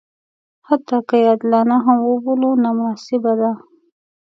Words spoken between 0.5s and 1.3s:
حتی که یې